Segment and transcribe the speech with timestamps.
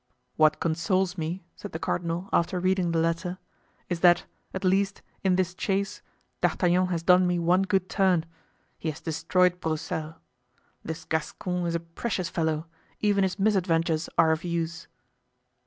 [0.35, 3.37] "What consoles me," said the cardinal after reading the letter,
[3.87, 6.01] "is that, at least, in this chase,
[6.41, 10.15] D'Artagnan has done me one good turn—he has destroyed Broussel.
[10.83, 12.65] This Gascon is a precious fellow;
[12.99, 14.87] even his misadventures are of use."